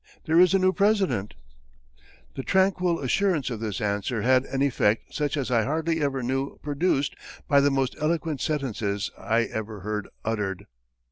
'There 0.25 0.39
is 0.39 0.51
a 0.55 0.57
new 0.57 0.73
president.' 0.73 1.35
"The 2.33 2.41
tranquil 2.41 2.99
assurance 3.01 3.51
of 3.51 3.59
this 3.59 3.79
answer 3.79 4.23
had 4.23 4.45
an 4.45 4.63
effect 4.63 5.13
such 5.13 5.37
as 5.37 5.51
I 5.51 5.61
hardly 5.61 6.01
ever 6.01 6.23
knew 6.23 6.57
produced 6.63 7.13
by 7.47 7.61
the 7.61 7.69
most 7.69 7.95
eloquent 8.01 8.41
sentences 8.41 9.11
I 9.15 9.43
ever 9.43 9.81
heard 9.81 10.07
uttered." 10.25 10.65